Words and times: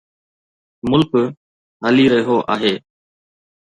ملڪ 0.89 1.11
هلي 1.85 2.05
رهيو 2.13 2.37
آهي. 2.55 2.73